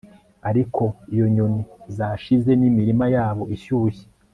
ariko 0.49 0.83
iyo 1.13 1.25
inyoni 1.29 1.61
zashize, 1.95 2.49
nimirima 2.59 3.05
yabo 3.15 3.43
ishyushye 3.55 4.05